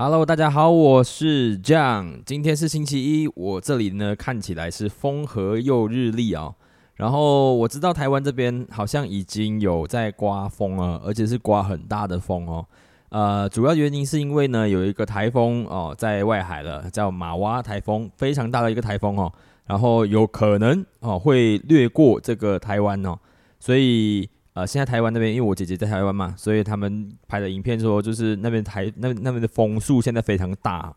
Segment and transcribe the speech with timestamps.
[0.00, 2.22] Hello，大家好，我是 John。
[2.24, 6.54] 今天是星期一，我这里呢看起来是风和又日丽哦。
[6.94, 12.64] 然后我知道台湾这边好像已经有在刮风了，而且是刮很大的风哦。
[13.08, 19.32] 呃，主要原因是因为呢有一个台风哦在外海了，叫马哇台风，非常大的一个台风哦。
[19.66, 23.18] 然后有可能哦会掠过这个台湾哦，
[23.58, 24.30] 所以。
[24.54, 30.92] 呃，现在台湾那边，因为我姐姐在台湾嘛，所以他们拍的影片说，就是那边台那那边的风速现在非常大。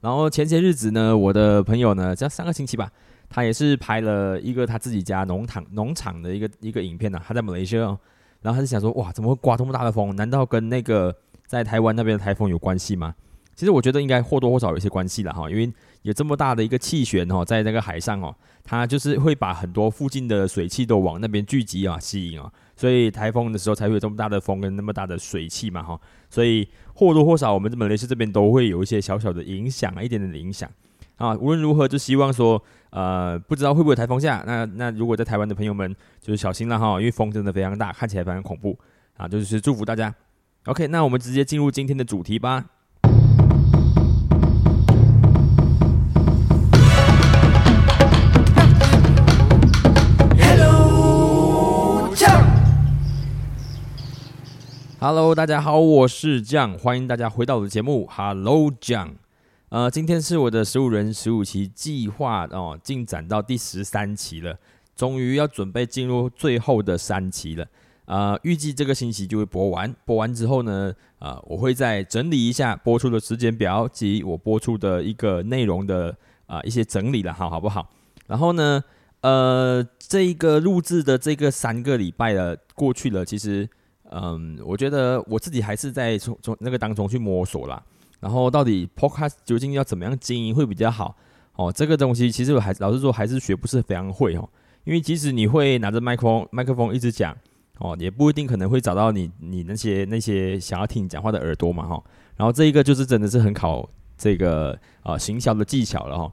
[0.00, 2.90] 然后前些日子呢，我的朋友呢，像上个星期吧，
[3.28, 7.20] 他也是拍了一个他自己家农场农场的一个一个影片呢。
[7.26, 7.98] 他在马来西亚哦，
[8.42, 10.14] 然后他就想说，哇，怎么会刮这么大的风？
[10.14, 11.14] 难道跟那个
[11.46, 13.14] 在台湾那边的台风有关系吗？
[13.56, 15.70] 其实我觉得应该或多或少有一些关系了哈，因为
[16.00, 22.50] 有这么大的一个气旋哦，在那个海上哦，它就是会把很多附近的水汽都往那边聚集啊，吸引啊。
[22.80, 30.66] 所以台风的时候才会有这么大的风跟那么大的水汽嘛，哈，所以或多或少我们这马来西亚这边都会有一些小小的影响啊，一点点的影响
[31.16, 31.36] 啊。
[31.36, 38.78] 无论如何，就希望说，呃，不知道会不会台风下，那那如果在台湾的朋友们就是小心了哈，因为风真的非常大，看起来非常恐怖
[39.18, 40.14] 啊，就是祝福大家。
[40.64, 42.64] OK，那我们直接进入今天的主题吧。
[55.02, 58.06] Hello，大家好，我是酱，欢迎大家回到我的节目。
[58.10, 59.14] Hello，酱，
[59.70, 64.58] 呃，今天是我的十五人十五期计划哦，进展到第十三期了，
[64.94, 67.66] 终于要准备进入最后的三期了。
[68.04, 76.14] 呃，预计这个星期就会播完，播完之后呢，呃，我会再整理一下播出的时间表及我播出的一个内容的
[76.44, 77.88] 啊一些整理了，好好不好？
[78.26, 78.84] 然后呢，
[79.22, 83.66] 呃，这个录制的这个三个礼拜了过去了，其实。
[84.12, 87.82] 嗯，我觉得我自己还是在从从那个当中去摸索啦。
[88.18, 91.16] 然后到底 podcast 究竟要怎么样经营会比较好？
[91.54, 94.48] 哦，这个东西其实我还老实说还是学不是非常会哦。
[94.84, 97.36] 因为即使你会拿着麦克风麦克风一直讲
[97.78, 102.02] 哦，也不一定可能会找到你你那些那些想要听你讲话的耳朵嘛哈。
[102.36, 106.32] 然后这一个就是真的是很考这个啊行销的技巧了哈。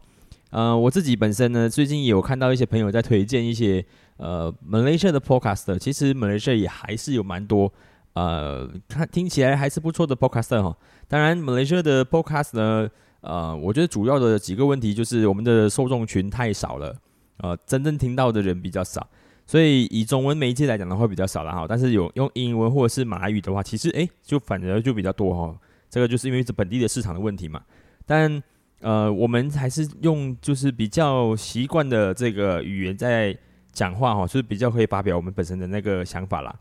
[0.52, 3.86] 嗯，我自己本身呢，最近也有看到一些朋友在推荐一些。
[4.18, 7.72] 呃，Malaysia 的 Podcast 其实 Malaysia 也还是有蛮多，
[8.14, 10.76] 呃，看听起来还是不错的 Podcast 哈。
[11.08, 12.90] 当然，Malaysia 的 Podcast 呢，
[13.22, 16.96] 呃，我觉得主要的几个问题就是我们的受众群太少了，
[17.38, 19.08] 呃，真正听到的人比较少，
[19.46, 21.68] 所以以中文媒介来讲的话比较少了哈。
[21.70, 25.56] 但是有用英文或者是马来语的话，其实诶就反而就比较多哈。
[25.92, 27.62] 这个就是因为是本地的市场的问题嘛。
[28.04, 28.42] 但
[28.82, 33.38] 呃，我们还是用就是比较习惯的这个语言在。
[33.74, 36.52] 讲话哈，就是比较可以发表我们本身的那个想法啦。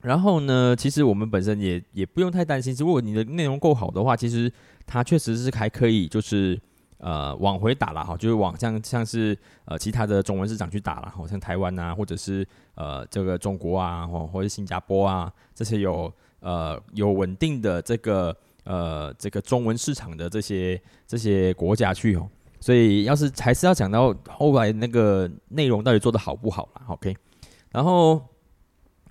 [0.00, 4.50] 然后呢，其实我们本身也也不用太担心，如果你的内容够好的话，其实
[4.86, 6.58] 它确实是还可以，就是
[6.96, 16.10] 呃往回打了哈，就是往像像是呃其他的中文市场去打了，好像台湾啊，或者是呃这个中国啊，或或者新加坡啊这些有
[16.40, 22.28] 呃有稳定的这个呃这个中文市场的这些这些国家去哦。
[22.60, 27.12] 所以，要是还是要讲到后来那个内容到底做的好不好啦 o k
[27.72, 28.24] 然后，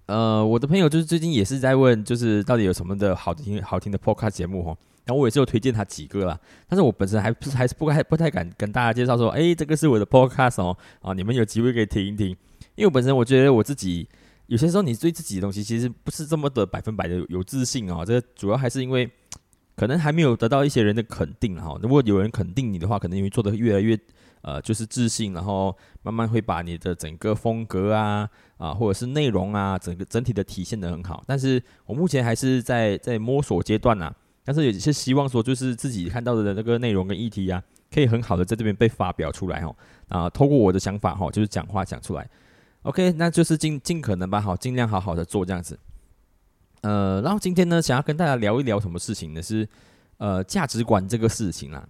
[0.06, 4.74] 呃，我的朋友就是最近也是在问，就是到底有什么的好听好听的 podcast 节目哈。
[5.04, 12.30] 然后我也是有推荐他几个啦，但是我本身还不是还是不太不太敢跟大家介绍说，哎，这个是我的 podcast 哦，啊，你们有机会可以听一听。
[12.76, 14.08] 因为我本身我觉得我自己
[14.48, 19.12] 有些时候你对自己的东西其实不是这么的百分百的有自信哦，这主要还是因为。
[19.82, 21.76] 可能还没有得到一些人的肯定哈。
[21.82, 23.98] 如果有人肯定你的话，可能因为做的越来越
[24.44, 31.24] 呃，就是自信，然后慢慢会把你的整个风格啊啊，或者是内容啊，整个整体的体现的很好。
[31.26, 34.14] 但是我目前还是在在摸索阶段呐。
[34.44, 37.60] 但是也是希望说，就是自己看到的那个内容跟议题啊，
[37.92, 39.76] 可以很好的在这边被发表出来哈。
[40.10, 42.30] 啊，透过我的想法哈，就是讲话讲出来。
[42.84, 45.80] OK，那就是尽尽可能吧，好，尽量好好的做这样子。
[46.82, 49.42] 呃，然后今天呢，想要跟大家聊一聊什么事情呢？
[49.42, 49.68] 是
[50.18, 51.88] 呃价值观这个事情啦。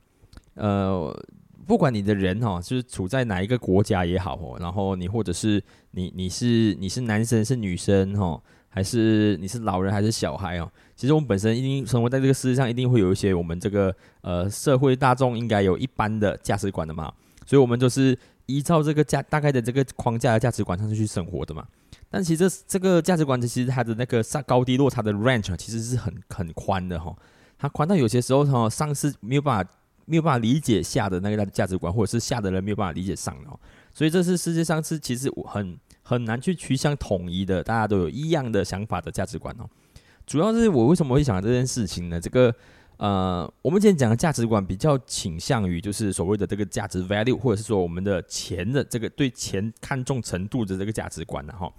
[0.56, 1.18] 呃，
[1.66, 10.70] 不管你的人哈，就是处在哪一个国家也好哦，然后你或者是你你是你是男生是女生哈，还是你是老人还是小孩哦？
[10.96, 17.12] 其实我们本身一定生活在这个世界上，一定会有一些我们这个呃社会大众应该有一般的价值观的嘛。
[17.46, 21.66] 所以我们就是依照这个价大概的这个框架的价值观上去生活的嘛。
[22.12, 27.16] 但其实这个价值观，其实它的那个上高低落差的 range 其实是很很宽的哈。
[27.58, 29.72] 它宽到有些时候哈，上是没有办法
[30.06, 33.50] 没有办法理解下的那个价值观，或者是下的人没有办法理解上的。
[33.94, 39.66] 所以这是世界上是其实很很难去趋向统一的，大家都有一样的想法的价值观哦。
[40.28, 42.20] 主要是我为什么会想到这件事情呢？
[42.20, 42.54] 这个
[42.98, 51.72] 呃，我们今天讲的价值观比较倾向于就是所谓的这个价值 value，或者是说我们的钱的这个对钱看重程度的这个价值观的哈。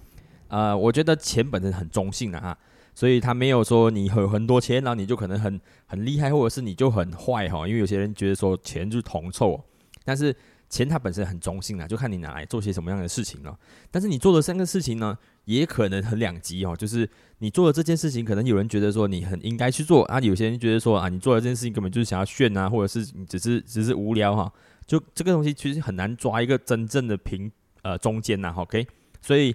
[0.53, 2.57] 呃，我觉得钱本身很中性的哈，
[2.95, 7.67] 所以他没有说你有很多钱，然后你就可能很很厉害，或者是你就很坏哈。
[7.67, 9.59] 因为有些人觉得说钱就是铜臭，
[10.05, 10.37] 但是
[10.69, 13.59] 钱它本身很中性啊，就看你拿来做些什么样的事情了。
[13.91, 15.17] 但是你做的三个事情呢？
[15.47, 17.09] 也可能很两极哦，就是
[17.39, 24.53] 你做的这件事情，可能有人觉得说你很应该去做啊，有些人觉得说啊，你做的这件事情根本就是想要炫啊，或者是你只是只是无聊哈，
[24.87, 27.51] 就这个东西其实很难抓一个真正的平
[27.83, 28.87] 呃中间呐，OK，
[29.21, 29.53] 所以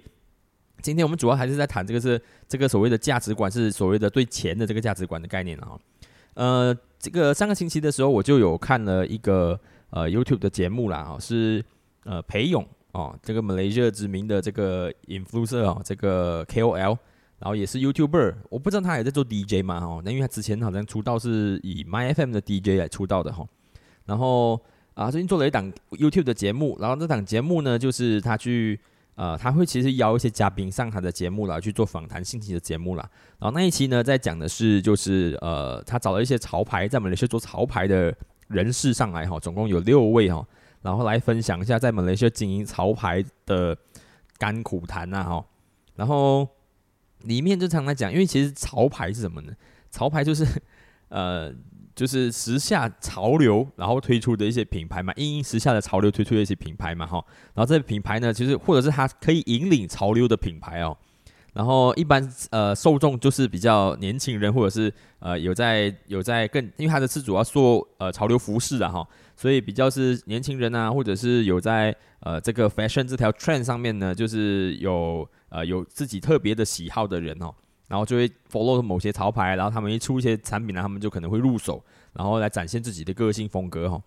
[0.81, 5.77] 今天我们主要还是在谈这个是这个所谓的价值观，是所谓的对钱的这个价值观的概念啊，
[6.33, 9.59] 呃，这个上个星期的时候我就有看了一个
[9.89, 11.63] 呃 YouTube 的节目啦，哈，是
[12.03, 12.65] 呃裴勇。
[12.93, 16.97] 哦，这个马来西亚知名的这个 influencer 哦，这个 KOL，
[17.37, 23.45] 然后也是 YouTuber，我不知道他也在做 DJ 嘛哦，那因为他之前好像出道是以 MyFM 的 DJ 来出道的哈，
[24.05, 24.59] 然后
[24.95, 28.79] 啊最近做了一档 YouTube 的节目，然后这档节目呢就是他去
[29.17, 33.09] 呃他会其实邀一些嘉宾上他的节目来去做访谈性质的节目啦。
[33.39, 38.15] 然后那一期呢在讲的是就是呃他找了一些潮牌在马来西亚做潮牌的
[38.47, 40.47] 人士上来哈，总共有六位哈。
[40.81, 43.77] 然后来分享一下在马来西亚经营潮牌的
[44.37, 45.45] 甘苦谈呐哈，
[45.95, 46.47] 然后
[47.23, 49.51] 里面就常来讲，因为其实潮牌是什么呢？
[49.89, 50.45] 潮牌就是
[51.09, 51.51] 呃，
[51.97, 57.17] 就是时下潮流然后推出的一些品牌嘛，因应时下的潮流推出的一些品牌嘛哈。
[57.55, 60.95] 然后这个品牌呢，其实或者是它可以引领潮流的品牌哦。
[61.53, 62.21] 然后一般
[62.51, 69.03] 呃受众就是比较年轻人，或者是呃有在有在更，因为它的是主要做呃潮流服饰的哈。
[69.35, 77.51] 所以比较是年轻人啊，或者是有在呃这个 fashion 这条 trend 上面呢，就是有呃有自己特别的喜好的人哦，
[77.87, 84.01] 然后就会 follow 某些潮牌，然后他们一出一些产品呢，他们就可能会入手，然后来展现自己的个性风格哈。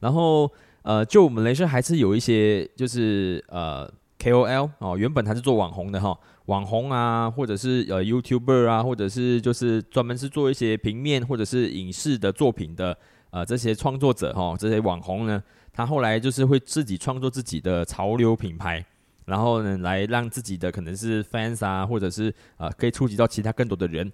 [0.00, 0.50] 然后
[0.82, 12.96] 呃，就我们雷士还是有一些就是呃 KOL 哦，原本他是做网红的哈，网红啊，或者是呃 YouTuber 啊，或者是就是专门是做一些平面或者是影视的作品的。
[13.32, 15.42] 啊，这些创作者哈，这些网红呢，
[15.72, 18.84] 他后来就是会自己创作自己的潮流品牌，
[19.24, 24.12] 然后呢，来让自己的可能是 fans 啊，或者是啊，可以触及到其他更多的人。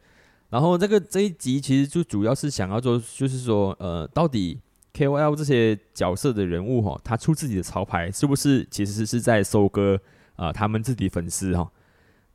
[0.51, 4.61] 然后这个这一集其实就主要是想要做，就是说，呃，到底
[4.95, 10.01] KOL 这些角色的人物哈，他出自己的潮牌是不是其实是在收割
[10.37, 11.71] 啊他们自己粉丝哈？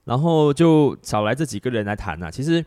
[0.04, 2.64] 然后就找来这几个人来谈呐，其实。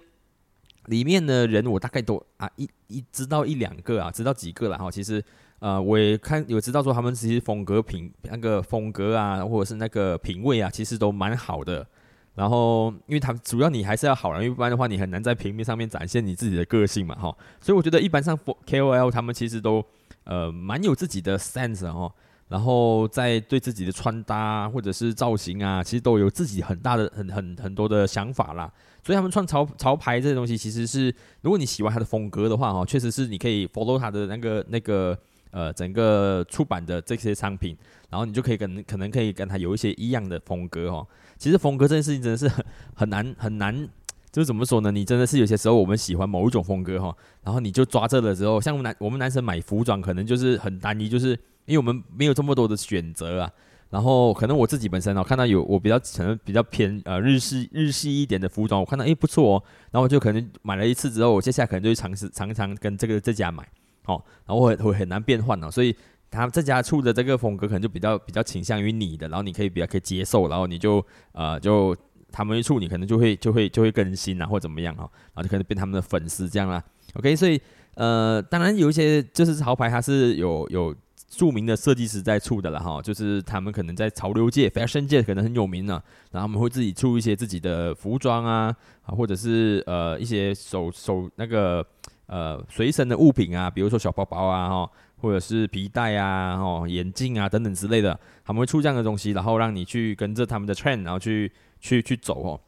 [0.87, 4.88] 里面的人我大概都啊一一知道一两个啊，知道几个了哈。
[4.88, 5.20] 其实
[5.58, 11.87] 呃我也看有知道说他们其实风格品那个风格啊，或者是那个品味啊，其实都蛮好的。
[12.35, 17.35] 然后因为他主要你还是要好人，一般的话你很难在平面上面展现你自己的个性嘛哈。
[17.61, 19.82] 所以我觉得一般上 KOL 他们其实都
[20.25, 22.12] 呃蛮有自己的 sense 哈。
[22.49, 28.73] 然后在对自己的穿搭或者是造型啊，其实都有自己很大的很很很多的想法啦。
[29.03, 35.19] 所以他们穿潮潮牌这些东西，其实是如果你喜欢他的风格的话，哈，确实是你可以 follow 他的那个那个
[35.50, 37.76] 呃整个出版的这些商品，
[38.10, 41.06] 然后你就可以跟可能可以跟他有一些一样的风格，哈。
[41.38, 42.64] 其实风格这件事情真的是很
[42.94, 43.88] 很难很难，
[44.32, 44.90] 就是怎么说呢？
[44.90, 51.31] 你真的是有些时候我们喜欢某一种风格，哈，然后你就抓这的时候，像男我们男生买服装可能就是很单一，就是
[51.67, 53.50] 因为我们没有这么多的选择啊。
[53.88, 59.62] 然后可能我自己本身哦，看到有我比较可能比较偏呃日系日系一点的服装，我看到诶不错哦，
[59.93, 63.65] 然后就可能买了一次之后，我接下来可能就会尝试常常跟这个这家买，
[64.06, 65.94] 哦，然后会会很难变换哦，所以
[66.31, 71.96] 他这家出的这个风格可能就比较比较倾向于你的，然后你可以比较可以接受，然后你就呃就
[72.32, 76.82] 他们一出你可能就会就会就会更新啊或怎么样哈，然后就可能变他们的粉丝这样啦
[77.15, 77.60] ，OK，所以
[77.94, 80.94] 呃当然有一些就是潮牌它是有有。
[81.29, 91.84] 著名的设计师在出的了哈，就是他们可能在潮流界、fashion 界可能很有名呢，然后他们会自己出一些自己的服装啊，啊，或者是呃一些手手那个
[92.26, 102.60] 呃随身的物品啊，比如说小包包啊哈，或者是皮带啊、哦眼镜啊等等之类的，他们会出这样的东西，然后让你去跟着他们的 trend，然后去去去走哦。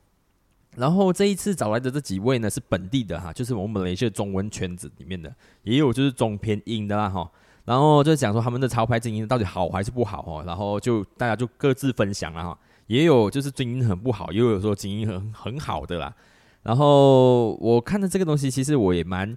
[0.76, 7.28] 然后这一次找来的这几位呢是本地的哈，就是我们马来西亚中文圈子里面的，也有就是中偏英的啦哈。
[7.64, 16.14] 然后就讲说他们的潮牌经营到底好还是不好哦，然后就大家就各自分享了哈，也有就是经营很不好，也有说经营很很好的啦。
[16.62, 19.36] 然后我看的这个东西，其实我也蛮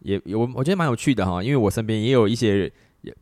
[0.00, 2.70] 也有我觉得蛮有趣的哈，因为我身边也有一些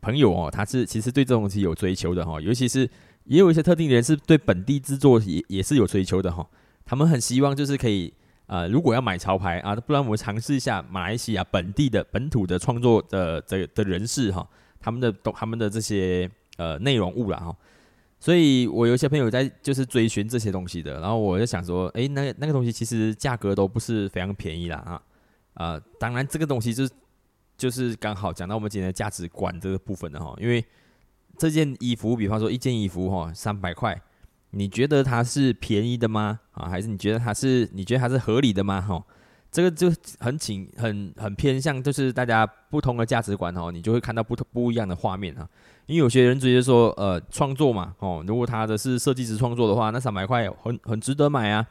[0.00, 2.88] 朋友哦，他是其实对这种东西有追求的哈，尤其是
[3.24, 6.46] 也有一些特定的人是对本地制作也也是有追求的哈，
[6.84, 8.12] 他们很希望就是可以
[8.46, 14.48] 呃，如果要买潮牌啊，不然我们尝试一下马来西亚本地的本土的创作的的的人士哈，
[14.80, 17.54] 他们的懂他们的这些呃内容物了哈。
[18.20, 25.00] 所以我有一些朋友在就是追寻这些东西的，然后我就想说，诶，那那个东西其实价格都不是非常便宜啦啊。
[25.58, 26.92] 啊，当然这个东西就是
[27.56, 30.64] 就是刚好讲到我们今天的价值观这个部分的哈，因为
[31.36, 34.00] 这件衣服，比方说一件衣服哈，三百块。
[34.52, 36.40] 你觉得它是便宜的吗？
[36.52, 38.80] 啊，还是你觉得它是你觉得它是合理的吗？
[38.80, 39.04] 哈，
[39.50, 45.46] 这个就很请很很偏向，就是大家不同的价值观哦，你就会看到不同不一样的画面啊。
[45.84, 51.66] 因为有些人直接说，呃，创作嘛，哦，如果他的是设计师创作的话，那三百块很很值得买啊。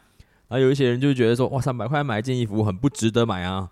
[0.47, 3.69] 然后有一些人就觉得说，哇，三百块买一件衣服很不值得买啊。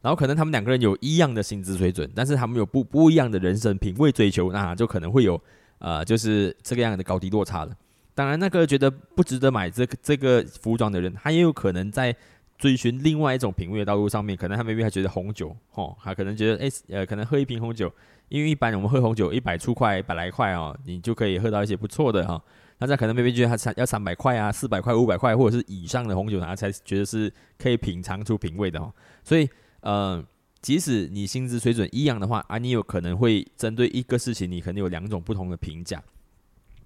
[0.00, 5.40] 然后可能他们两个人有一样的薪资水准，但是他们有不不一样的人生品味追求，那就可能会有
[5.78, 7.72] 呃，就是这个样的高低落差了。
[8.14, 12.14] 当然，那个觉得不值得买这个这个服装的人，他也有可能在
[12.56, 14.36] 追寻另外一种品味的道路上面。
[14.36, 17.92] 可能他未必还觉得红酒，哦，他可能觉得，诶，呃，可能喝一瓶红酒，
[18.28, 22.40] 因为一般我们喝红酒一百出块、百来块哦，你就可以喝到一些不错的哈。
[22.78, 28.92] 那他可能未必觉得他三要三百块啊、四百块、五百块或者是以上的红酒，他才觉得是可以品尝出品味的哦。
[29.24, 29.48] 所以，
[29.80, 30.24] 呃，
[30.62, 36.02] 即使你薪资水准一样的话，啊，你有可能会针对一个事情，你可能有两种不同的评价。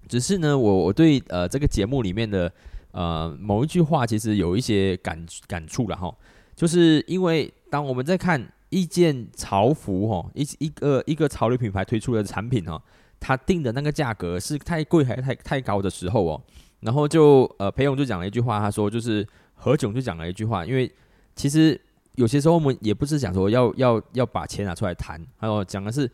[0.07, 2.51] 只是呢，我我对呃这个节目里面的
[2.91, 6.13] 呃某一句话，其实有一些感感触了哈。
[6.55, 12.81] 就是因为当我们在看一件潮服哈，一一个一个潮流品牌推出的产品哈，
[13.23, 16.41] 他定的那个价格是太贵还是太太高的时候哦，
[16.81, 19.25] 然后就呃裴勇就讲了一句话，他说就是
[19.55, 20.91] 何炅就讲了一句话，因为
[21.35, 21.79] 其实
[22.15, 26.11] 有些时候我们也不是想说要要要把钱拿出来谈，还有讲的是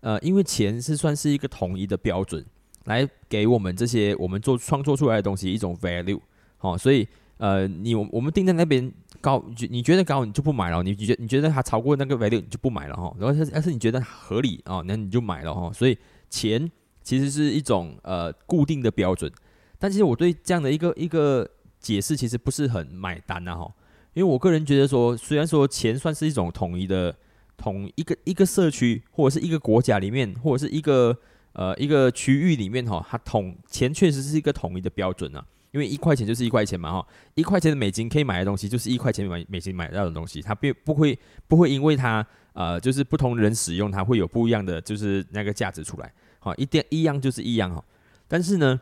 [0.00, 2.44] 呃因为钱是算是一个统一的标准。
[2.86, 6.18] 来给我们这些我们做创作出来的东西一种 value，
[6.60, 8.90] 哦，所以呃，你我我们定在那边
[9.20, 15.70] 高，你觉得高你就不买了，你觉你觉得它超过那个 value 你就不买了哈，然后要是你觉得合理啊，那你就买了哈。
[15.74, 15.96] 所以
[16.30, 16.70] 钱
[17.02, 19.30] 其实是一种呃固定的标准，
[19.78, 21.46] 但其实我对这样的一个一个
[21.78, 23.70] 解释其实不是很买单呐哈，
[24.14, 27.14] 因为我个人觉得说，虽然说钱算是一种统一的
[27.56, 31.18] 统一个一个社区或者是一个国家里面或者是一个。
[31.52, 47.84] 呃，一个区域里面哈，它统钱确实是一个统一的标准啊，因为一块钱就是一块钱嘛哈，一块钱的美金可以买的东西就是一块钱买美金买到的东西，它并不会不会因为它呃就是不同人使用它会有不一样的就是那个价值出来，好一点一样就是一样哈，
[48.26, 48.80] 但是呢，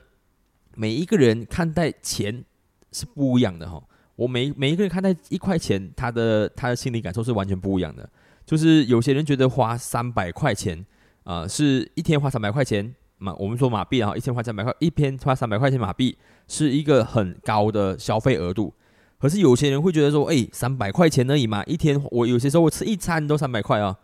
[0.75, 2.45] 每一个人看待钱
[2.93, 3.83] 是不一样的哈，
[4.17, 8.09] 我每每一个人看待一块钱，他的他的心理感受是完全不一样的，
[8.47, 10.85] 就是有些人觉得花三百块钱。
[11.25, 18.73] 呃，是一天花三百块钱马，我们说马币啊，一天花三百块，一天花三百块钱马币是一个很高的消费额度。
[19.19, 23.97] 可是有些人会觉得说，哎，三百块钱而已嘛，一天我有些时候我吃一餐都三百块啊。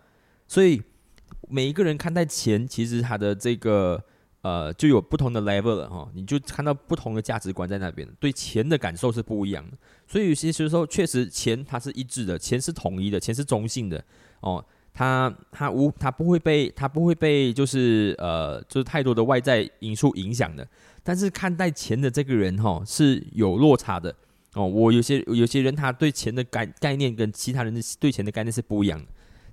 [0.48, 0.82] 所以
[1.48, 4.02] 每一个人看待钱，其实他的这个
[4.42, 9.76] 呃就有不同的 level 了哈，你就看到不同的价值观在那边，对钱的感受是不一样的。
[10.06, 14.04] 所以有些时候确实钱它是一致的，钱是统一的，钱是中性的
[14.40, 14.64] 哦。
[14.96, 20.64] 他他无他不会被他不会被就是呃就是太多的外在因素影响的，
[21.02, 24.14] 但是看待钱的这个人哈是有落差的
[24.54, 24.64] 哦。
[24.64, 29.06] 我有些有些人他对钱的概概念跟其他人的对钱的概念是不一样的。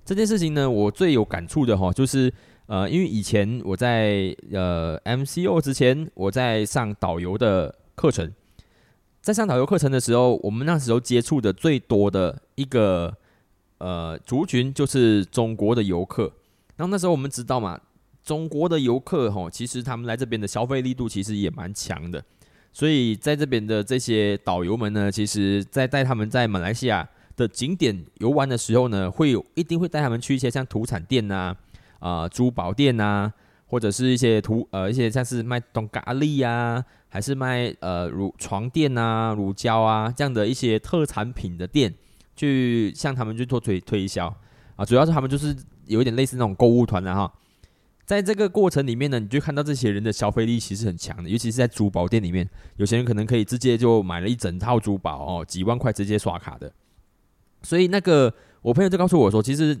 [0.04, 2.32] 这件事情呢，我最有感触的哈就是
[2.66, 8.32] 呃，因为以前我在呃 MCO 之前我在上导游的课程，
[9.20, 13.16] 在上导游课程的时候，我们那时候接触的最多的一个。
[13.82, 16.32] 呃，族群就是中国的游客。
[16.76, 17.80] 然后那时候我们知道嘛，
[18.22, 22.22] 中国的游客哈，其实他们来这边的消费力度其实也蛮强的。
[22.72, 31.56] 所以在这边的这些导游们呢，其实在带他们在马来西亚的景点游玩的时候呢，会有一定会带他们去一些像土产店呐、
[31.98, 33.32] 啊珠宝店呐，
[33.66, 41.92] 或者是一些土呃一些像是卖东咖喱啊，还是卖呃乳床垫啊、乳胶啊这样的一些特产品的店。
[42.34, 44.26] 去向他们去做推推销
[44.76, 47.32] 啊，主要是他们就是有一点类似那种购物团的哈。
[48.04, 56.72] 在这个过程里面呢，你就看到这些人的消费力其实很强的，尤其是在珠宝店里面，有些人可能可以直接就买了一整套珠宝哦，几万块直接刷卡的。
[57.62, 59.78] 所以那个我朋友就告诉我说，其实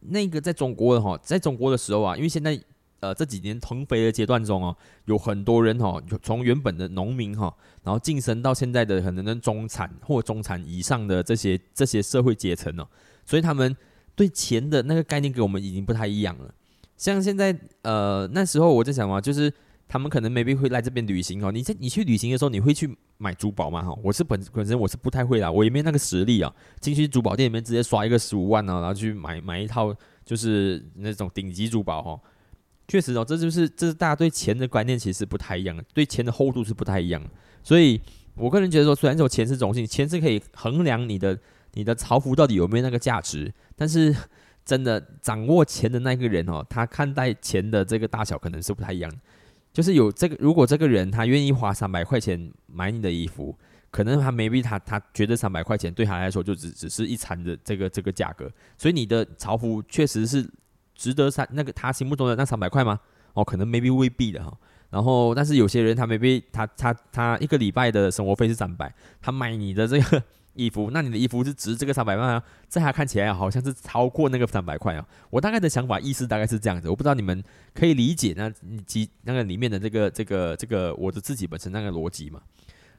[0.00, 2.60] 那个在中国的哈，在中国的时候啊，因为现在。
[3.00, 4.76] 呃，这几年腾飞的阶段中哦，
[5.06, 7.52] 有很多人哦，从原本的农民哈，
[7.82, 12.86] 然后晋升到现在的可能的中产或中产以上的这些这些社会阶层哦，
[13.24, 13.74] 所以他们
[14.14, 16.54] 对钱的那个概念跟我们已经不太一样了。
[16.96, 19.50] 像现在呃那时候我在想嘛，就是
[19.88, 21.50] 他们可能 maybe 会来这边旅行哦。
[21.50, 23.82] 你在你去旅行的时候，你会去买珠宝吗？
[23.82, 26.54] 哈，我是本本身我是不太会啦，我也没那个实力啊。
[26.80, 32.20] 进去珠宝店里面直接刷一个十五万呢，然后去买买一套就是那种顶级珠宝哈。
[32.90, 37.22] 确实哦，这就是这是大家对钱的观念其实不太一样，对钱的厚度是不太一样。
[37.62, 37.98] 所以
[38.34, 41.38] 我个人觉得说，虽然说钱是中性，钱是可以衡量你的
[41.74, 44.14] 你的潮服到底有没有那个价值，但是。
[44.62, 49.10] 真的掌握钱的那个人哦，他看待钱的这个大小可能是不太一样。
[49.72, 53.56] 就是有这个，如果这个人他愿意花三百块钱买你的衣服，
[53.90, 58.48] 可能他 maybe 他他觉得三百块钱对他来说就只只是一餐的这个这个价格。
[58.76, 60.48] 所以你的潮服确实是
[61.00, 63.00] 值得三那个他心目中的那三百块吗？
[63.32, 64.52] 哦，可能 maybe 未必的哈。
[64.90, 70.22] 然后，但是有些人他 maybe 他他他一个礼拜的生活费是三百，他买你的这个。
[70.54, 72.42] 衣服，那你的衣服是值这个三百万啊？
[72.66, 75.06] 在他看起来好像是超过那个三百块啊。
[75.30, 77.42] 我大概的想法意思大概是这样子，我不知道你们
[77.72, 78.50] 可以理解那
[78.84, 82.40] 几那个里面的这个这个这个我的自己本身那个逻辑嘛。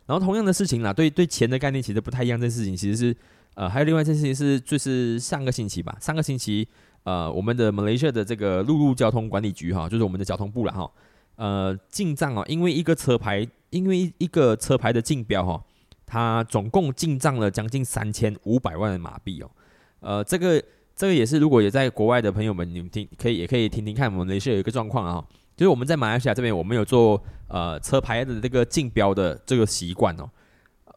[0.05, 2.39] 然后同样的事情啦，对对钱的概念其实不太一样。
[2.39, 3.15] 这事情其实是
[3.55, 6.65] 呃，还有另外一件事情是，就是上个星期吧，上个星期
[7.03, 10.91] 呃，我们的马来西亚的这个陆路交通管理局哈，就是我们的交通部了哈，
[11.35, 15.63] 呃，进账哦，因为一个车牌，因为一个车牌的竞标哈。
[16.13, 19.49] 它总共进账了将近三千五百万的马币哦，
[20.01, 20.61] 呃，这个
[20.93, 30.29] 这个也是，如果也在国外的朋友们，你们听可以也可以听听看，我们雷士有一个状况啊，就是我们在马来西亚这边，我们有做呃车牌的这个竞标的这个习惯哦。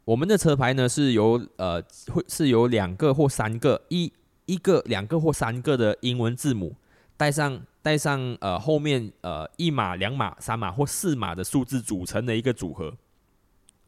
[0.04, 1.80] 我们的车牌呢是由呃
[2.12, 4.12] 会是由两个或三个一
[4.46, 6.74] 一个两个或三个的英文字母
[7.16, 12.94] 带上带上呃后面呃一码两码三码或四码的数字组成的一个组合。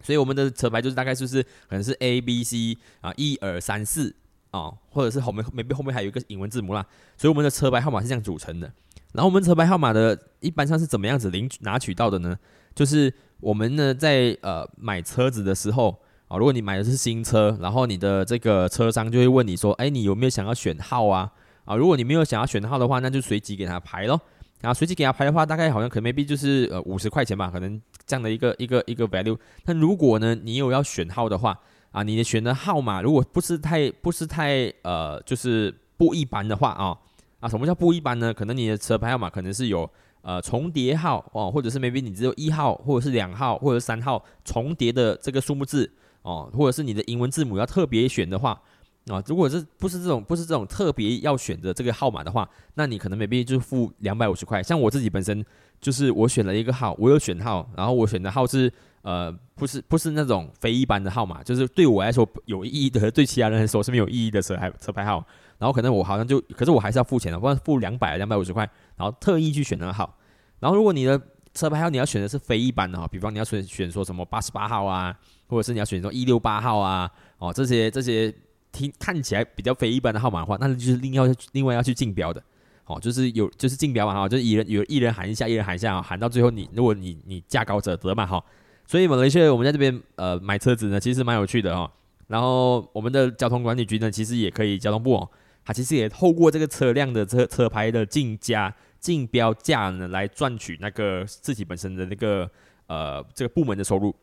[0.03, 4.15] 所以我们的车牌就是大概就是可能是 A B C 啊一二三四
[4.51, 6.87] 啊，或者是后面 maybe 后面还有一个英文字母啦。
[7.17, 8.71] 所以我们的车牌号码是这样组成的。
[9.13, 12.39] 然后我们车牌号码的一般上是怎么样子领拿取到的呢？
[12.75, 15.99] 就是我们呢在呃买车子的时候
[16.29, 21.31] 啊，如果你买的是新车，然后你的这个车商就会问你说，哎，你有没有想要选号啊？
[21.65, 24.21] 啊，如果你没有想要选号的话，那就随机给他排咯。
[24.61, 29.39] 然后随机给他排的话，大概好像可能 maybe 就是呃五十块钱吧，可能这样的一个一个一个 value。
[29.67, 31.59] 那如果呢，你有要选号的话，
[31.93, 36.97] 啊，你的选的号码如果不是太不是太呃就是不一般的话啊
[37.41, 38.33] 啊，什么叫不一般呢？
[38.33, 39.89] 可能你的车牌号码可能是有
[40.23, 45.91] 呃重叠号哦，或者是 maybe 你只有一号或者是两号或者三号重叠的这个数目字
[46.27, 48.61] 哦，或者是你的英文字母要特别选的话。
[49.09, 54.61] 啊，如果是不是这种不是这种特别要选择这个号码的话，那你可能没必要就付两百五十块。
[54.61, 55.45] 像我自己本身
[55.81, 65.25] 就是我选了一个号，我有选号，然后我选的号是呃不是不是那种非一般的号码，就是对我来说有意义的，对其他人来说是没有意义的车牌车牌号。
[65.59, 70.13] 然后可能我好像就，可是我还是要付钱的，不然付两百两百五十块，然后特意去选那个号。
[70.59, 71.21] 然后如果你的
[71.55, 78.33] 车牌号你要选的是非一般的哈，比方你要选选说什么八十八号啊，或者是你要选中一六八号啊，哦这些这些。
[78.73, 82.43] 听看起来比较非一般的号码的话，那就是另要另外要去竞标的，
[82.85, 88.45] 哦，就是有就是竞标嘛哈，就是一人有一人喊一下，一人喊一下，喊到最后你如果你你价高者得嘛哈，
[88.87, 91.91] 所以马来西亚我们在这边呃买车子呢，其实蛮有趣的哈。
[92.27, 95.31] 然后我们的交通管理局呢，其实也可以交通部哦，
[95.65, 102.51] 它其实也透过这个车辆的车车牌的竞价竞标价呢，来赚取那个自己本身的那个
[102.89, 104.15] 呃这个部门的收入。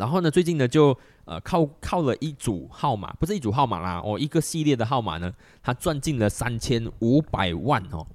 [0.00, 5.30] 然后呢，最近呢就呃靠靠了一组号码，不是一组号码啦，哦，一个系列的号码呢，
[5.62, 8.06] 他赚进了三千五百万哦。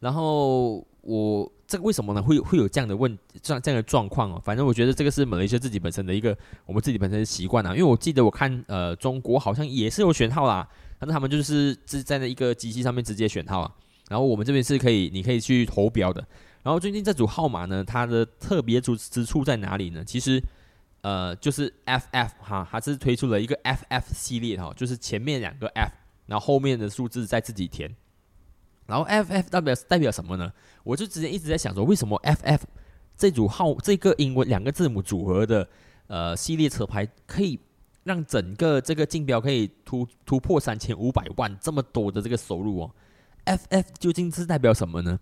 [0.00, 2.20] 然后我这个为什么呢？
[2.20, 4.42] 会会有这样的问这样这样的状况哦？
[4.44, 7.70] 反正我觉得这个是马来西亚自己本身的一个我们自己本身的习惯啊。
[7.70, 13.70] 因为我记得我看呃中国好像也是有选号啦，但是他们就是是在那一个机器上面直接选号啊。
[14.08, 16.26] 然后我们这边是可以你可以去投标的。
[16.64, 20.04] 然后最近这组号码呢，它的特别之之处在哪里呢？
[20.04, 20.42] 其实。
[21.02, 25.92] 呃，就是 F F 哈，它是推出了一个 F F 系列哈，就是前面两个 F，
[26.26, 27.94] 然后后面的数字再自己填。
[28.86, 30.52] 然后 F F 代表代表什么呢？
[30.84, 32.64] 我就之前一直在想说，为什么 F F
[33.16, 35.68] 这组号这个英文两个字母组合的
[36.06, 37.58] 呃系列车牌，可以
[38.04, 42.94] 让整个这个竞标可以突突破三千五百万这么多的这个收入哦
[43.44, 45.18] ？F F 究竟是代表什么呢？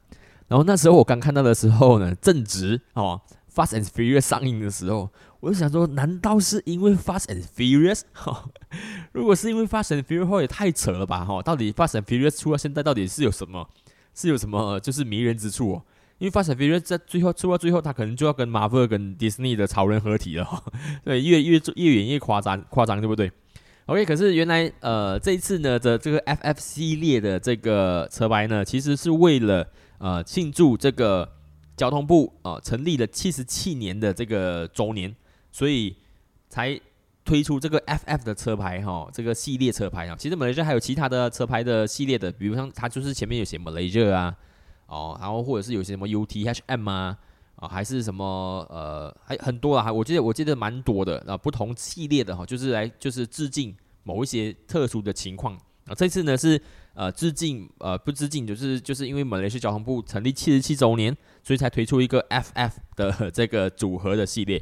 [0.46, 3.22] 然后那时候我刚看到的时候呢，正值哦。
[3.52, 5.10] Fast and Furious 上映的时候，
[5.40, 8.03] 我就想说，难道是因为 Fast and Furious？
[8.12, 8.44] 哈，
[9.12, 11.24] 如果是因为 Fast and Furious，也太扯了吧！
[11.24, 13.66] 哈，到底 Fast and Furious 出到现在到底是有什么？
[14.14, 15.83] 是有什么就是迷人之处哦？
[16.18, 20.44] 因为 Fast and Furious 在最后出到最后，他可能就要跟 Marvel 跟 Disney 的超人合体了。
[20.44, 20.62] 哈，
[21.05, 23.33] 对，越越越远越夸张，夸张对不对
[23.87, 31.26] ？OK，可是原来呃这一次呢的这个 FF 系列的这个车牌呢，其实是为了呃庆祝这个。
[31.76, 35.16] 交通部啊成立了七十七年的这个周年，
[35.50, 35.96] 所以
[36.48, 36.80] 才
[37.24, 40.16] 推出这个 FF 的车牌哈，这个系列车牌啊。
[40.18, 44.36] 其实马来西亚还有其他的车牌的系列的，比如像它就是前面有写马来西亚啊，
[44.86, 47.16] 哦，然后或者是有些什么 UTHM 啊，
[47.56, 48.24] 啊还是什么
[48.70, 55.54] 呃还很多啊，我记得我记得蛮多的啊，不同系列的哈，就是来就是致敬某一些特殊的情况
[55.86, 55.94] 啊。
[55.94, 56.60] 这次呢是。
[56.92, 64.60] 呃，致敬呃不致敬，就是就是因为马来西亚交通部成立七十七周年，所以才推出一个 FF 的这个组合的系列。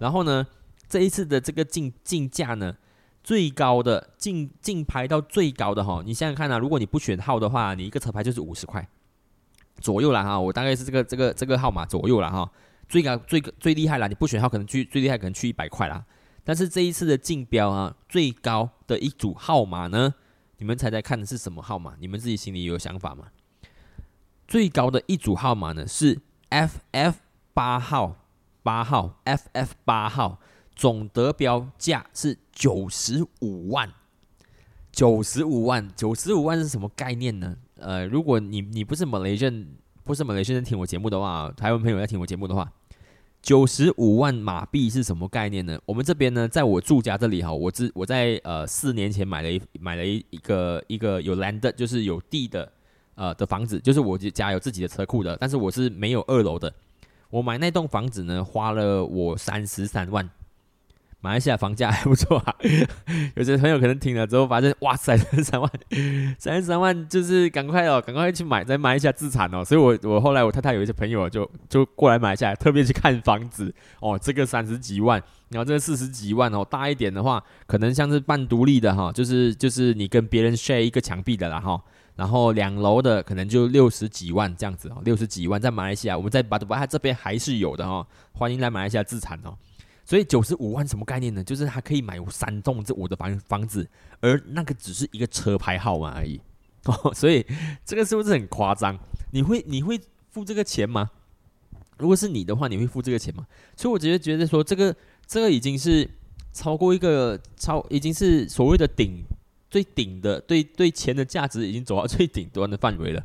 [0.00, 0.46] 然后呢，
[0.88, 2.74] 这一次的这个竞竞价呢，
[3.22, 8.88] 最高的竞竞拍到最高的哈，你想想看啊，如果你不选号的话，你一个车牌就是五十块
[9.78, 10.40] 左右了哈。
[10.40, 12.50] 我大概是这个这个这个号码左右了哈。
[12.88, 16.04] 最高最最厉害了，你不选号可能去最厉害可能去一百块啦。
[16.42, 20.14] 但是这一次的竞标啊，最高的一组号码呢？
[20.56, 21.94] 你们猜猜看的是什么号码？
[22.00, 23.26] 你们自己心里有想法吗？
[24.48, 27.14] 最高的一组号码呢是 FF
[27.54, 28.19] 八号，
[28.62, 30.38] 八号 FF 八号，
[30.74, 33.92] 总得标价是九十五万，
[34.92, 37.56] 九十五万，九十五万是什么概念呢？
[37.76, 39.68] 呃，如果你你不是马来人，
[40.04, 42.70] 不是马来人听我节目的话，台湾朋友在听我节目的话。
[43.42, 45.80] 九十五万马币是什么概念呢？
[45.86, 52.70] 我们这边呢，在我住家这里哈，我之我在呃四年前买了一买了一一个一个有 land 就是有地的
[53.14, 56.70] 呃的房子，就是我家有自己的车库的，但是我是没有二楼的。
[57.30, 60.28] 我买那栋房子呢，花了我三十三万。
[61.22, 62.56] 马来西亚房价还不错啊，
[63.36, 65.70] 有些朋友可能听了之后发现，哇塞，三十三万，
[66.38, 69.62] 三十三万就是赶快哦，赶快去买，在马来西亚自产哦。
[69.62, 74.18] 所以，我我后来我太太有一些朋友就就过来买下来，特别去看房子哦。
[74.18, 81.78] 这个三十几万，然后这个四十几万哦，大一点的话，可能像是半独立的哈，就是就是你跟别人 share 一个墙壁的啦哈。
[82.20, 89.56] 然后两楼的可能就六十几万这样子哦，六十几万在马来西亚，我们在巴杜巴这边还是有的哦，欢迎来马来西亚自产哦。
[90.04, 91.42] 所以九十五万什么概念呢？
[91.42, 93.88] 就是他可以买三栋这我的房房子，
[94.20, 96.38] 而那个只是一个车牌号码而已。
[96.84, 97.42] 哦，所以
[97.86, 98.98] 这个是不是很夸张？
[99.30, 101.10] 你会你会付这个钱吗？
[101.96, 103.46] 如果是你的话，你会付这个钱吗？
[103.74, 104.94] 所以我直接觉得说，这个
[105.26, 106.06] 这个已经是
[106.52, 109.24] 超过一个超，已经是所谓的顶
[109.70, 113.22] 最顶的，对对钱的价值已经走到最顶端的范围了。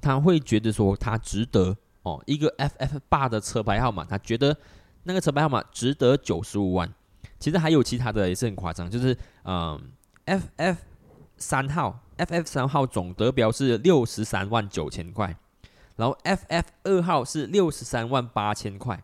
[0.00, 4.56] 他会觉得说，他值得哦，一个 FF 八的车牌号码，他觉得。
[5.04, 6.92] 那个车牌号码值得九十五万，
[7.38, 9.80] 其实还有其他的也是很夸张，就是嗯
[10.26, 10.76] ，FF
[11.38, 15.34] 三号，FF 三号总得标是六十三万九千块，
[15.96, 19.02] 然后 FF 二号是六十三万八千块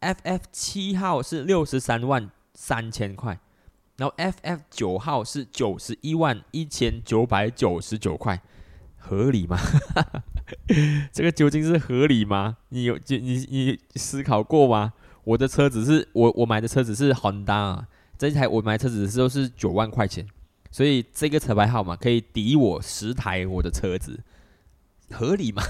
[0.00, 3.38] ，FF 七号是六十三万三千块，
[3.96, 8.42] 然后 FF 九号是九十一万一千九百九十九块，
[8.98, 9.58] 合理吗？
[11.12, 12.58] 这个究竟是合理吗？
[12.68, 14.92] 你有你你思考过吗？
[15.24, 17.84] 我的车子是我我买的车子是 Honda，
[18.16, 20.26] 这一台我买车子的时候是九万块钱，
[20.70, 24.20] 所以这个车牌号码可以抵我十台我的车子，
[25.10, 25.62] 合理吗？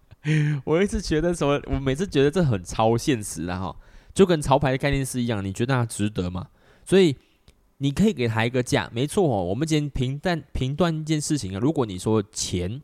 [0.64, 3.76] 我一直觉得说，我每次觉得这很超现实的哈，
[4.12, 6.48] 就跟潮牌的概念是一样，你觉得它值得吗？
[6.84, 7.16] 所以
[7.78, 9.42] 你可以给他一个价，没错哦。
[9.42, 12.80] 我们今天评断评断一件事情啊，如果你说钱，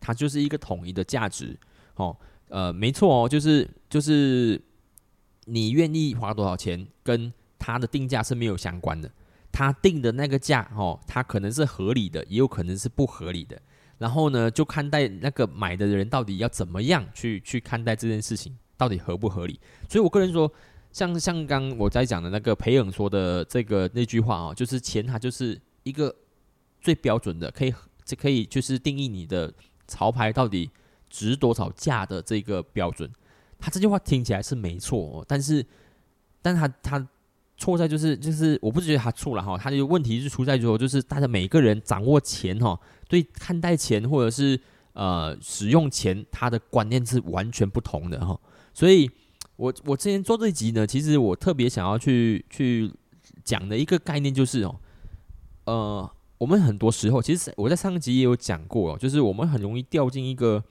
[0.00, 1.58] 它就是一个统一的价值，
[1.94, 2.16] 哦，
[2.48, 4.60] 呃，没错哦，就是就是。
[5.50, 9.10] 你愿意花多少钱，跟他的定价是没有相关的。
[9.50, 13.58] 他定的那个价，哦，他可能是合理的，也有可能是不合理的。
[13.96, 19.58] 然后呢，就看待那个买的人到底要怎么样去去看待这件事情，到底合不合理。
[19.88, 20.52] 所以我个人说，
[20.92, 26.14] 像像刚我在讲的那个裴勇说的这个那句话哦，就是钱它就是一个
[26.80, 27.74] 最标准的，可以
[28.04, 29.52] 这可以就是定义你的
[29.86, 30.70] 潮牌到底
[31.08, 33.10] 值多少价的这个标准。
[33.58, 35.64] 他这句话听起来是没错，哦但是，
[36.40, 37.08] 但他他
[37.56, 44.60] 错在就是就是我不觉得他错了哈，他的问题是出在说就是大家每个人掌握钱哈，对看待钱或者是
[44.92, 48.38] 呃使用钱，他的观念是完全不同的哈。
[48.72, 49.10] 所以，
[49.58, 52.90] 我我之前做这一集呢，其实我特别想要去去
[53.44, 54.80] 讲的一个概念就是哦，
[55.66, 60.64] 呃，我们很多时候其实我在上一集也有讲过哦，就是我们很容易掉进一个。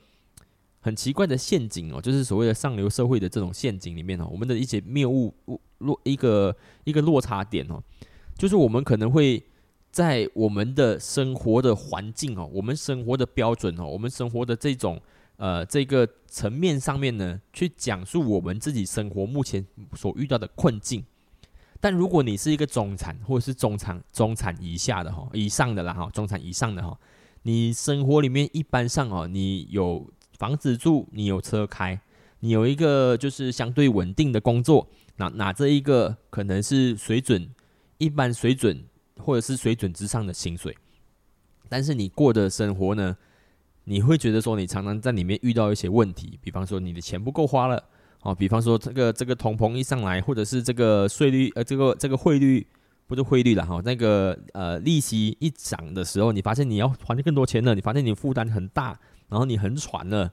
[0.80, 5.34] 很奇怪的陷阱哦，就是所谓的上流社会的这种陷阱里面哦，我们的一些谬误
[5.78, 7.82] 落一个一个落差点哦，
[8.38, 9.42] 就是我们可能会
[9.90, 15.02] 在我们的生活的环境哦，我们生活的标准哦，我们生活的这种
[15.38, 21.02] 呃这个层面上面呢，去讲述我们自己生活目前所遇到的困境。
[21.80, 26.96] 但如果你是一个中产或者是中产中产以下的哈，以上的啦哈，中产以上的哈，
[27.42, 30.08] 你生活里面一般上哦，你有。
[30.38, 32.00] 房子住，你有车开，
[32.38, 37.50] 你有一个就是相对稳定的工作，拿拿这一个可能是水准
[37.96, 38.84] 一般水准
[39.16, 40.72] 或者是水准之上的薪水，
[41.68, 43.16] 但是你过的生活呢，
[43.88, 47.82] 你会觉得说你常常在里面遇到一些问题，比方说你的钱不够花了，
[48.20, 52.66] 哦，比方说这个这个通膨一上来，或者是这个税率呃这个这个汇率
[53.06, 58.98] 不是汇率了哈，那个呃利息一涨的时候，你发现你要还更多钱了，你发现你负担很大，
[59.30, 60.30] 然后你很喘了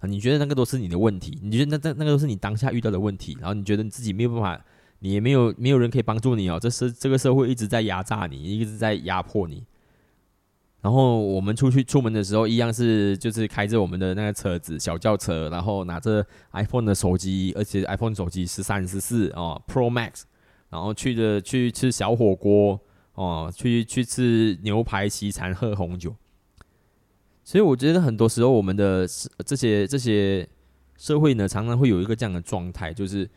[0.00, 0.06] 啊。
[0.06, 1.38] 你觉得那个都是你的问题？
[1.42, 3.34] 你觉得那那那个都是你当下遇到的问题？
[3.40, 4.62] 然后你觉得你自己没有办法，
[4.98, 6.58] 你也没有没有人可以帮助你哦。
[6.60, 9.64] 这是这个社会一直在压榨你，一直在压迫你。
[10.84, 20.24] 然后我们出去出门的时候，一样是就是开着我们的那个车子小轿车，然后拿着 iPhone 的手机，而且 iPhone 手机十三十四哦 Pro Max，
[20.68, 22.78] 然后去的去吃小火锅
[23.14, 26.14] 哦，去去吃牛排西餐，喝红酒。
[27.42, 29.08] 所以我觉得很多时候，我们的
[29.46, 30.46] 这些这些
[30.98, 33.30] 社会呢，常常会有一个这样的状态，就是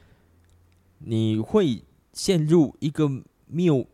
[1.00, 1.82] 你会
[2.12, 3.10] 陷入一个
[3.46, 3.88] 谬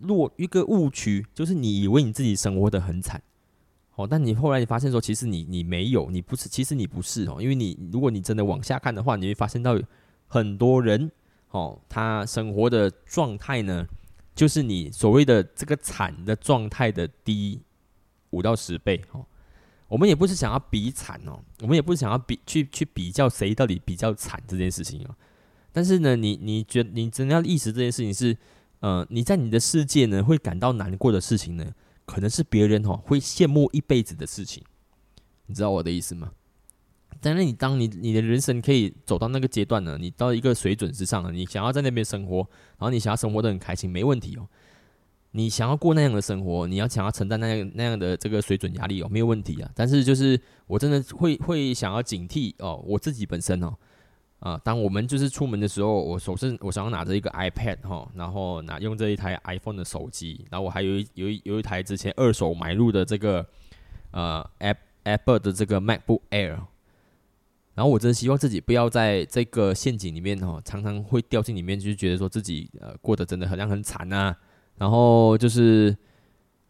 [0.00, 3.22] 落一个误区，就是你以为你自己生活的很惨，
[3.94, 9.78] 哦，但你后来你发现说，其实你你没有，你不是，其实你不是哦，因为你如果你真的往下看的话，你会发现到
[10.26, 11.10] 很多人
[11.50, 13.86] 哦，他生活的状态呢，
[14.34, 17.60] 就是你所谓的这个惨的状态的低
[18.30, 19.24] 五到十倍哦。
[19.86, 25.14] 我们也不是想要比惨哦，我们也不是想要比去去比较谁到底比较惨这件事情哦。
[25.70, 28.36] 但是呢，你你觉你真的要意识这件事情是，
[28.84, 31.64] 呃，你在你的世界呢会感到难过的事情呢，
[32.04, 34.62] 可能是别人哦会羡慕一辈子的事情。
[35.46, 36.32] 你知道我的意思吗？
[37.18, 42.40] 但是你当你你的人生可以走到那个阶段呢，你到一个水准之上了，你想要在那边生活，
[42.76, 44.46] 然后你想要生活的很开心，没问题哦。
[45.30, 49.70] 你想要过那样的生活，你要想要承担那样那样的这个水准压力哦，没有问题啊。
[49.74, 53.74] 但是就是我真的会会想要警惕哦，我自己本身哦，
[54.44, 63.46] 啊，当我们就是出门的时候，我手上我想要拿着一个 iPad 哈，然后拿用这一台 iPhone 的手机，然后我还有一有一有一台之前二手买入的这个
[64.10, 66.58] 呃 App Apple 的这个 MacBook Air，
[67.74, 74.36] 然后我真希望自己不要在这个陷阱里面哦，常常会掉进里面，就是觉得说自己呃过得真的好像很惨啊。
[74.76, 75.96] 然后就是，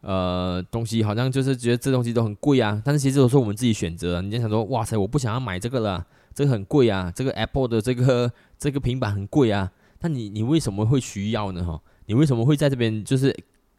[0.01, 4.21] 呃，东西好像就是觉得这东西都很贵啊，但是其实都是我们自己选择。
[4.21, 6.05] 你就想说，哇塞，我不想要买这个了，
[6.35, 9.71] 这个很贵啊，这个 Apple 的这个这个平板很贵啊。
[10.01, 11.63] 那你你为什么会需要呢？
[11.65, 13.35] 哈，你为什么会在这边就是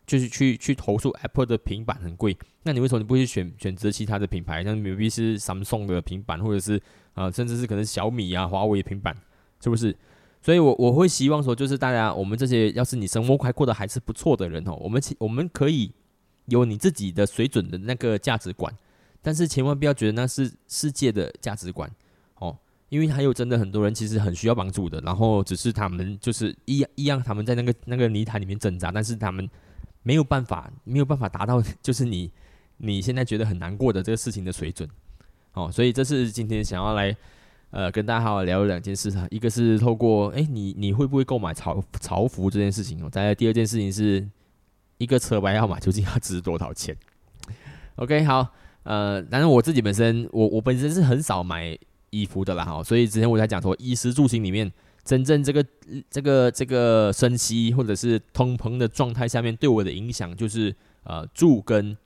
[0.07, 2.37] 就是去去投诉 Apple 的平板很贵？
[2.65, 6.83] 那你为什么你不去选选择其他的品牌，像 maybe 是 Samsung 的平板，或者是
[7.15, 9.17] 啊，甚至是可能小米啊、华为平板，
[9.63, 9.95] 是不是？
[10.43, 15.91] 所以，我我会希望说，就是大家，我们这些要是你生活还过得还是不错的人哦，我们我们可以
[16.47, 18.73] 有你自己的水准的那个价值观，
[19.21, 21.91] 但是千万不要觉得那是世界的价值观，
[22.89, 29.49] 因为还有真的很多人其实很需要帮助的，然后只是他们就是一一样，他们在那个那个泥潭里面挣扎，但是他们
[30.03, 32.31] 没有办法没有办法达到就是你
[32.77, 34.89] 你现在觉得很难过的这个事情的水准
[35.55, 37.17] 哦，所以这是今天想要来。
[37.71, 43.11] 呃，跟大家好好聊两件事哈，一个是透过哎，你你会不会购买潮潮服这件事情哦？
[43.11, 44.27] 再来第二件事情是
[44.99, 46.97] 一个车牌号码究竟要值多少钱
[47.97, 51.77] ？OK，好，呃，但是我自己本身我我本身是很少买
[52.21, 54.73] 衣服的啦哈，所以之前我在讲说衣食住行里面，
[55.05, 55.65] 真正这个
[56.11, 60.75] 这个这个升息或者是通膨的状态下面对我的影响就是
[61.05, 61.97] 呃住跟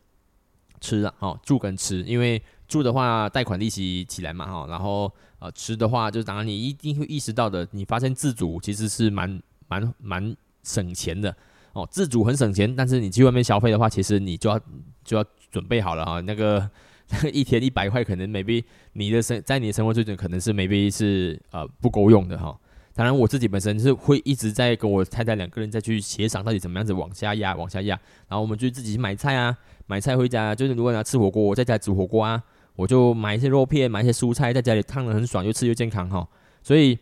[0.80, 5.12] 吃啊，哈，住跟吃，因为住的话贷款利息起来嘛哈，然后。
[5.42, 7.66] 呃，吃的话，就是当然你一定会意识到的。
[7.70, 11.34] 你发现自主其实是蛮蛮蛮省钱的
[11.72, 12.76] 哦，自主很省钱。
[12.76, 14.60] 但是你去外面消费的话，其实你就要
[15.02, 16.20] 就要准备好了哈。
[16.20, 16.68] 那个
[17.32, 22.58] 一天一百块，可能 maybe 你的生在你的生活水准可能是 maybe 是呃不够用的哈。
[22.94, 27.98] 当然我自己本身是会一直在跟我太太两个人再去协商到底怎么样子往下压，往下压。
[28.28, 32.42] 然后我们就自己去买菜啊，买菜回家，就是如果要吃火锅，我在家煮火锅啊。
[32.76, 36.26] 我就买一些肉片，买一些蔬菜，在家里烫的很爽，又吃又健康哈。
[36.62, 36.98] 所以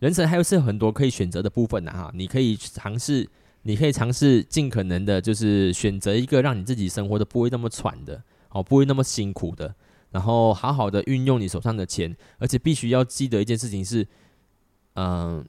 [0.00, 2.10] 人生还有是很多可以选择的部分的哈。
[2.14, 3.26] 你可以尝试，
[3.62, 8.22] 你可以尝试尽可能的，就是选择一个让你自己生活的不会那么喘的，
[8.52, 9.74] 哦，不会那么辛苦的，
[10.10, 14.06] 然后好好的运用你手上的钱，而且必须要记得一件事情是，
[14.94, 15.44] 嗯，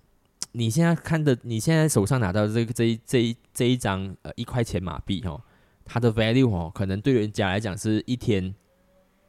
[0.53, 5.41] 你现在看的，你现在手上拿到这个这一这一这一张呃一块钱马币哦，
[5.85, 8.53] 它的 value 哦，可能对人家来讲是一天。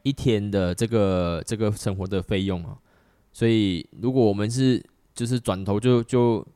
[0.07, 2.77] 一天的这个这个生活的费用啊，
[3.33, 4.85] 所以如果我们是
[5.15, 6.47] 就是转头就就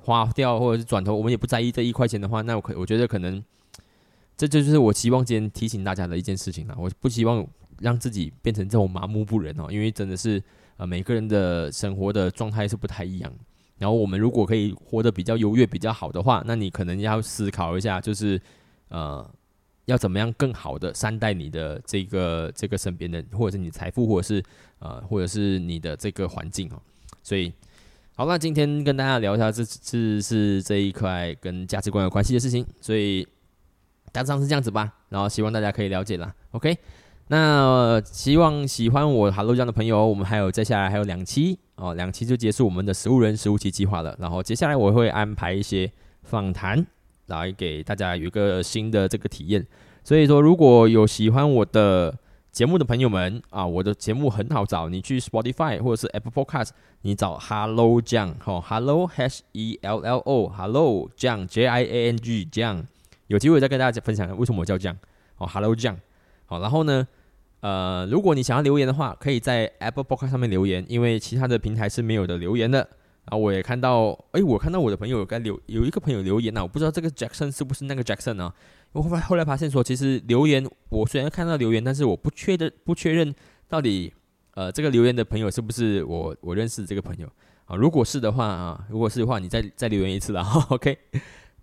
[0.00, 3.44] 花掉，或者是转头我们也不在意这一块钱的话，那我可我觉得可能
[4.36, 6.74] 这就是我希望今天提醒大家的一件事情了。
[6.78, 7.46] 我不希望
[7.80, 10.42] 让自己变成这种麻木不仁哦，因为真的是
[10.76, 13.32] 呃每个人的生活的状态是不太一样。
[13.76, 18.40] 然后我们如果可以活得比较优越、比较好的话，那你可能要思考一下，就是
[18.88, 19.28] 呃
[19.86, 24.42] 要怎么样更好的善待你的这个这个身边的，或者是你财富，或者是
[24.78, 26.80] 呃或者是你的这个环境哦。
[27.22, 27.52] 所以
[28.14, 33.26] 好，那今天跟大家聊一下这次是这一块跟价值观有关系的事情，所以
[34.14, 34.90] 大致上是这样子吧。
[35.08, 36.32] 然后希望大家可以了解啦。
[36.52, 36.78] OK。
[37.28, 44.14] 那希望喜欢我 Hello 酱的朋友，我们还有接下来还有两期哦，两期就结束我们的十五人十五期计划了。
[44.20, 45.90] 然后接下来我会安排一些
[46.22, 46.86] 访谈
[47.28, 49.66] 来给大家有一个新的这个体验。
[50.02, 52.14] 所以说，如果有喜欢我的
[52.52, 56.68] 节目的朋友们啊，我的节目很好找，你去 Spotify 或者是 Apple Podcast，
[57.00, 62.86] 你找 Hello 酱哦，Hello H E L L O Hello 酱 J I A N G 酱，
[63.28, 64.96] 有机会再跟大家分享为什么我叫酱
[65.38, 65.98] 哦，Hello 酱。
[66.46, 67.06] 好，然后呢，
[67.60, 72.78] 呃，如果你想要留言的话，可以在 Apple Podcast 上面留言，因为其他的平台是没有的留言的。
[73.26, 78.52] 然后我也看到，哎，我看到我的朋友有在留，有一个朋友留言呢，我不知道这个 Jackson 是不是那个 Jackson 呢？
[78.92, 83.34] 我后来后来发现说，其实留言我虽然看到留言，但是我不确认不确认
[83.66, 84.12] 到底
[84.52, 87.26] 呃这个留言的朋友是不是我我认识的这个朋友
[87.64, 87.74] 啊？
[87.74, 90.98] 如果是的话啊，如果是的话，你再再留言一次了， OK？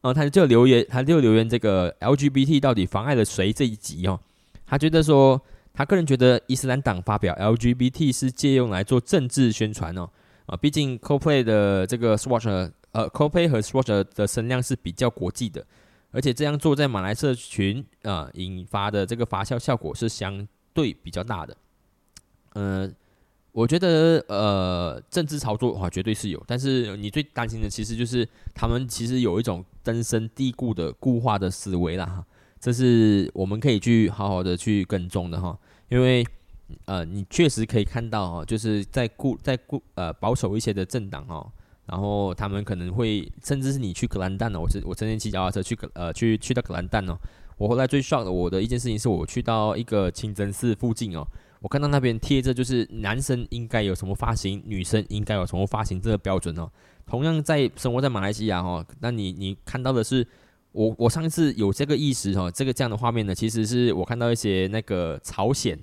[0.02, 4.20] 哦，他就留言，他就留言这个 LGBT 到底妨碍了谁这一集哦。
[4.66, 5.40] 他觉得说，
[5.74, 10.10] 他个人觉得伊斯兰党发表 LGBT 是借用来做政治宣传哦，
[10.48, 15.66] 啊，毕竟 CoPlay 的这个 Swatch 呃，CoPlay 和 Swatch 的声量是比较国际的，
[16.12, 21.56] 而且这样做在马来社群啊引发的这个发酵效果是相对比较大的。
[22.54, 22.94] 嗯，
[23.52, 32.26] 我觉得呃政治操作的话绝对是有，但是你最担心的其实就是他们其实有一种根深蒂固的固化的思维啦哈。
[32.60, 35.58] 这是我们可以去好好的去跟踪的哈，
[35.90, 36.24] 因为
[36.86, 41.52] 呃，你确实可以看到哈，就是在固在固呃保守一些的政党哦，
[41.88, 47.18] 然后他们可能会甚至是你去格兰丹哦，我是我曾经骑脚踏车去格呃去去到格兰丹哦，
[47.58, 51.28] 我后来最爽的我的一件事情是我去到一个清真寺附近哦，
[51.62, 56.70] 我看到那边贴着就是男生应该有什么发型，女生应该有什么发型这个标准哦，
[57.06, 60.28] 同样在生活在马来西亚哈，那你你看到的是。
[60.74, 65.78] 我我上次有这个意识哦，这个这样的画面呢，其实是我看到一些那个朝鲜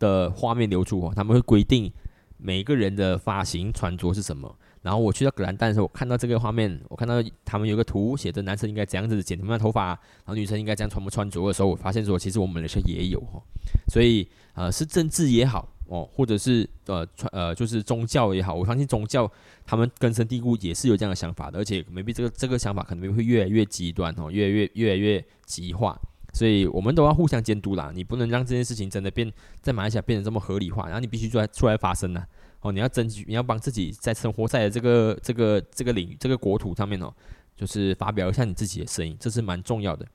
[0.00, 1.88] 的画面流出哦，他们会规定
[2.36, 4.52] 每个人的发型穿着是什么。
[4.82, 13.40] 然后我去到格兰丹的时候，我看到这个画面，我看到他们有个图写着男生应该这样子剪什么样的头发，然后女生应该这样穿不穿着的时候，我发现说其实我们的是也有哈，
[13.88, 15.68] 所以呃是政治也好。
[15.90, 19.26] 哦，或者是呃传呃就是宗教也好，我相信宗教
[19.64, 25.98] 他们根深蒂固也是有这样的想法的，而且 maybe 这个这个想法可能会越来越极端哦，越来越越来越极化，
[26.34, 27.90] 所以我们都要互相监督啦。
[27.94, 32.22] 你不能让这件事情真的变在马来西亚变得这么合理化，然后你必须出来出来发声呐。
[32.60, 37.10] 哦，你要争取，你要帮自己在生活在这个这个这个领域这个国土上面哦，
[37.56, 40.06] 就是发表一下你自己的声音，这是蛮重要的。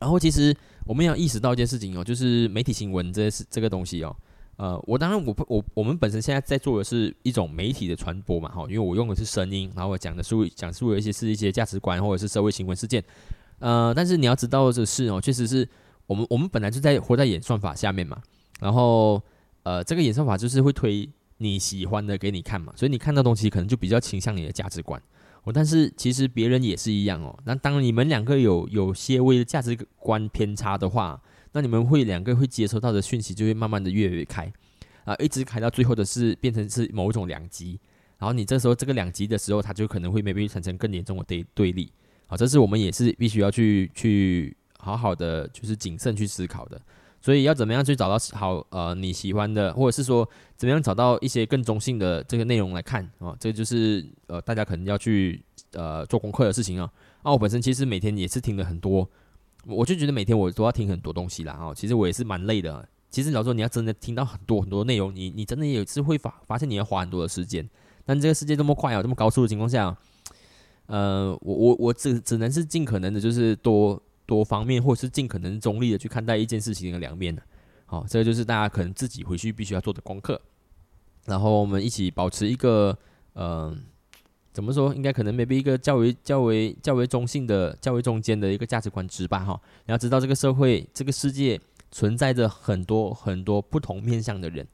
[0.00, 0.54] 然后其实
[0.84, 4.14] 我们要意识到一件事情哦，就是媒体新闻这是这个东西哦。
[4.56, 13.04] 呃，我当然我我我们本身现在在做的是一种媒体的传播嘛，哈，因为我用的是声音，然后我讲的是讲述的一些是一些价值观或者是社会新闻事件，
[13.58, 15.68] 呃，但是你要知道的是哦，确实是
[16.06, 18.18] 我们我们本来就在活在演算法下面嘛，
[18.58, 19.22] 然后
[19.62, 21.06] 呃，这个演算法就是会推
[21.36, 24.98] 你喜欢的给你看嘛，所以你看到东西可能就比较倾向你的价值观，
[25.46, 31.18] 哦，但是其实别人也是一样哦，那当你们两个有有些微的价值观偏差的话。
[31.52, 34.52] 那你们会两个会接收到的讯息就会慢慢的越来越开，
[35.04, 37.80] 啊，一直开到最后的是变成是某种两极，
[38.18, 41.90] 然后你这时候这个两极的时候，它就可能会 maybe 产生更严重的对对立，
[42.26, 46.78] 啊，这是我们也是必须要去去好好的就是谨慎去思考的，
[47.20, 56.90] 所以要怎么样去找到好呃你喜欢的，或者是说怎么样找到一些更中性的这个内容来看啊，这就是呃大家可能要去呃做功课的事情啊，
[57.22, 59.08] 啊，我本身其实每天也是听了很多。
[59.66, 62.88] 我就觉得每天我都要听很多东西啦，哦，其实我也是蛮累的。
[63.10, 67.68] 其实老说你要真的听到很多很多内容，你你真的也是会发发现你要花很多的时间。
[68.04, 69.96] 但这个世界这么快啊，这么高速的情况下，
[70.86, 77.42] 呃，我我我只只能是尽可能的，就是多多方面，或是尽可能中立的去看待一件事情的两面的。
[77.86, 80.40] 好，这个就是大家可能自己回去必须要做的功课。
[81.24, 82.98] 然后我们一起保持一个，
[83.34, 83.80] 嗯。
[84.52, 84.94] 怎么说？
[84.94, 89.60] 应该可能 maybe 一个较为较为较为中性的、较为中间的一个价值观值吧，哈。
[89.84, 91.60] 你要知道，这个社会、这个世界
[91.90, 94.66] 存在着很多很多不同面向的人。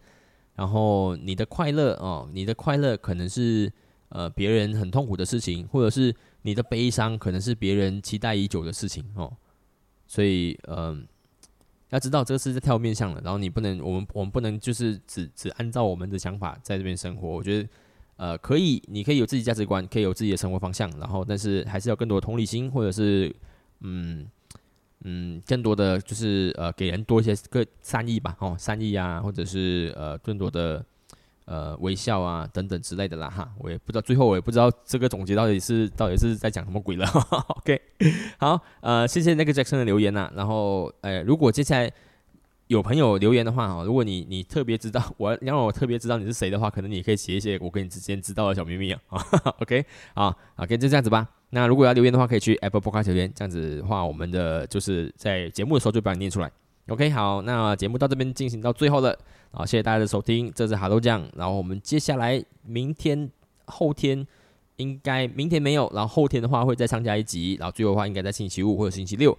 [0.55, 3.73] 然后你的快乐哦，你的快乐可能是
[4.11, 9.33] 呃别人很痛苦的事情，或者是你的悲伤可能是别人期待已久的事情哦。
[10.13, 11.09] 所以，嗯，
[11.89, 17.27] 要知道这个是在跳面向的，然后你不能，我们我们不能就是只只按照我们的想法在这边生活。
[17.27, 17.69] 我觉得，
[18.19, 23.35] 呃，可以，你可以有自己价值观，可以有自己的生活方向，然后但是还是要更多的同理心，或者是
[23.81, 24.29] 嗯
[25.05, 30.85] 嗯，更多的就是呃，给人多一些个善意吧，哦，善意啊，或者是呃，更多的。
[31.53, 37.07] 呃，微笑啊，等等之类的啦，哈，我也不知道，最后我也不知道这个总结到底是到底是在讲什么鬼了。
[37.61, 37.79] OK，
[38.39, 40.33] 好，呃，谢谢那个 Jackson 的留言呐。
[40.35, 41.93] 然后，呃，如果接下来
[42.69, 49.01] 有朋友留言的话，哈，如果你你特别知道我，让我特别知道你是谁的话，可能你可以写一些我跟你之间知道的小秘密啊。
[49.61, 49.85] OK，
[50.15, 51.29] 好，OK，就这样子吧。
[51.51, 56.51] 那如果要留言的话，可以去 Apple Podcast 留言，这样子的话，我们的就是在节目的时候就把你念出来。
[56.89, 59.17] OK，好，那节目到这边进行到最后了。
[59.53, 61.23] 好，谢谢大家的收听，这是哈喽酱。
[61.37, 63.31] 然后我们接下来明天、
[63.67, 64.27] 后天
[64.77, 69.37] 应该明天没有，然后后天的话会再上加一集，然后最后的话应该在星期五或者星期六。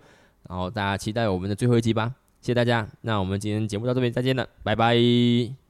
[0.48, 2.88] 然后大家期待我们的最后一集吧，谢谢大家。
[3.02, 5.63] 那我们今天节目到这边再见了，拜拜。